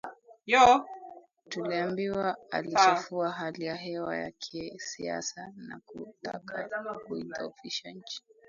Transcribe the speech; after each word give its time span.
Tuliambiwa 1.49 2.37
aliichafua 2.51 3.29
hali 3.29 3.65
ya 3.65 3.75
hewa 3.75 4.17
ya 4.17 4.31
kisiasa 4.31 5.51
na 5.55 5.79
kutaka 5.85 6.63
kuidhoofisha 7.07 7.91
nchi 7.91 8.23